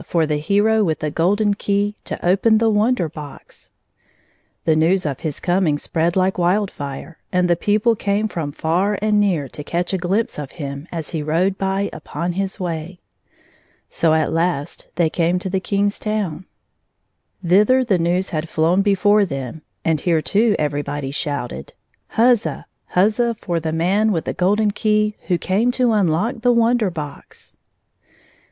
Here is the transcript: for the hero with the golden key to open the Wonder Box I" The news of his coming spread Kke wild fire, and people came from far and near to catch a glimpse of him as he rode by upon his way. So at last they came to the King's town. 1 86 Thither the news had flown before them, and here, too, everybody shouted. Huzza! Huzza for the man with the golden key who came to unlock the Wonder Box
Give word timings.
for 0.03 0.25
the 0.25 0.37
hero 0.37 0.83
with 0.83 0.97
the 0.97 1.11
golden 1.11 1.53
key 1.53 1.95
to 2.05 2.25
open 2.27 2.57
the 2.57 2.71
Wonder 2.71 3.07
Box 3.07 3.69
I" 3.69 3.71
The 4.65 4.75
news 4.75 5.05
of 5.05 5.19
his 5.19 5.39
coming 5.39 5.77
spread 5.77 6.13
Kke 6.15 6.39
wild 6.39 6.71
fire, 6.71 7.19
and 7.31 7.47
people 7.59 7.95
came 7.95 8.27
from 8.27 8.51
far 8.51 8.97
and 8.99 9.19
near 9.19 9.47
to 9.49 9.63
catch 9.63 9.93
a 9.93 9.99
glimpse 9.99 10.39
of 10.39 10.53
him 10.53 10.87
as 10.91 11.11
he 11.11 11.21
rode 11.21 11.55
by 11.55 11.87
upon 11.93 12.31
his 12.31 12.59
way. 12.59 12.99
So 13.89 14.15
at 14.15 14.33
last 14.33 14.87
they 14.95 15.07
came 15.07 15.37
to 15.37 15.51
the 15.51 15.59
King's 15.59 15.99
town. 15.99 16.47
1 17.41 17.45
86 17.45 17.49
Thither 17.51 17.83
the 17.83 17.99
news 17.99 18.29
had 18.31 18.49
flown 18.49 18.81
before 18.81 19.23
them, 19.23 19.61
and 19.85 20.01
here, 20.01 20.23
too, 20.23 20.55
everybody 20.57 21.11
shouted. 21.11 21.73
Huzza! 22.17 22.65
Huzza 22.95 23.35
for 23.39 23.59
the 23.59 23.71
man 23.71 24.11
with 24.11 24.25
the 24.25 24.33
golden 24.33 24.71
key 24.71 25.15
who 25.27 25.37
came 25.37 25.69
to 25.73 25.91
unlock 25.91 26.41
the 26.41 26.51
Wonder 26.51 26.89
Box 26.89 27.55